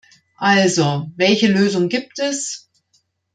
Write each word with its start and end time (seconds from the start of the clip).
Also, 0.39 1.11
welche 1.15 1.45
Lösung 1.47 1.87
gibt 1.87 2.17
es? 2.17 2.71